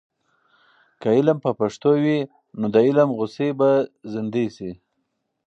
که 1.01 1.07
علم 1.17 1.37
په 1.45 1.51
پښتو 1.59 1.91
وي، 2.03 2.19
نو 2.59 2.65
د 2.73 2.75
علم 2.87 3.09
غوڅۍ 3.17 3.49
به 3.59 3.69
زندې 4.13 4.45
سي. 4.55 4.71